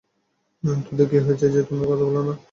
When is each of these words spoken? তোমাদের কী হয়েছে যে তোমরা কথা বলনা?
তোমাদের 0.63 1.07
কী 1.09 1.17
হয়েছে 1.19 1.45
যে 1.49 1.59
তোমরা 1.67 1.85
কথা 1.89 2.05
বলনা? 2.07 2.33